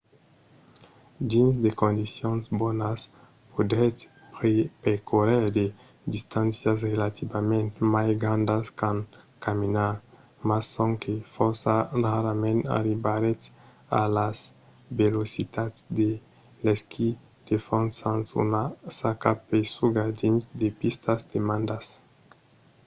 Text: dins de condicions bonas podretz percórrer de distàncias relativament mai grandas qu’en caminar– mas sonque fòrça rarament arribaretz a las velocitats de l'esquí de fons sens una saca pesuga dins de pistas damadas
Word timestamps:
dins 1.31 1.53
de 1.63 1.69
condicions 1.81 2.43
bonas 2.61 2.99
podretz 3.55 3.99
percórrer 4.83 5.45
de 5.57 5.65
distàncias 6.15 6.79
relativament 6.91 7.69
mai 7.95 8.09
grandas 8.23 8.65
qu’en 8.79 8.97
caminar– 9.45 9.93
mas 10.49 10.63
sonque 10.75 11.13
fòrça 11.35 11.73
rarament 12.03 12.61
arribaretz 12.77 13.43
a 13.99 14.01
las 14.17 14.37
velocitats 15.01 15.77
de 15.99 16.09
l'esquí 16.65 17.09
de 17.47 17.55
fons 17.67 17.91
sens 18.01 18.25
una 18.43 18.63
saca 18.99 19.31
pesuga 19.49 20.03
dins 20.21 20.43
de 20.61 20.67
pistas 20.79 21.19
damadas 21.31 21.85